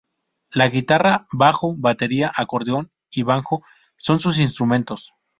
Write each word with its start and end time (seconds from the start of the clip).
La 0.49 0.67
guitarra, 0.69 1.27
bajo, 1.31 1.75
batería, 1.77 2.31
acordeón 2.35 2.91
y 3.11 3.21
banjo 3.21 3.61
son 3.97 4.19
sus 4.19 4.39
instrumentos. 4.39 5.11